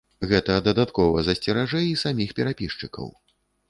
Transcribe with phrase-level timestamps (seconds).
[0.29, 3.17] Гэта дадаткова засцеражэ і саміх перапісчыкаў.